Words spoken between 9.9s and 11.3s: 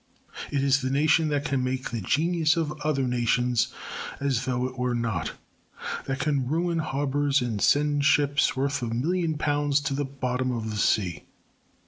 the bottom of the sea.